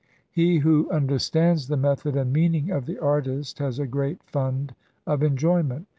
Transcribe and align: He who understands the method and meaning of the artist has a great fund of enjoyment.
He 0.31 0.57
who 0.57 0.89
understands 0.89 1.67
the 1.67 1.77
method 1.77 2.15
and 2.15 2.33
meaning 2.33 2.71
of 2.71 2.87
the 2.87 2.97
artist 2.97 3.59
has 3.59 3.77
a 3.77 3.85
great 3.85 4.23
fund 4.23 4.73
of 5.05 5.21
enjoyment. 5.21 5.85